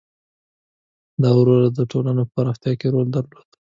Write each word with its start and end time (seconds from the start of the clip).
•دا 1.21 1.29
دوره 1.37 1.57
د 1.77 1.79
ټولنو 1.91 2.21
په 2.27 2.31
پراختیا 2.35 2.73
کې 2.79 2.87
رول 2.93 3.07
درلود. 3.15 3.49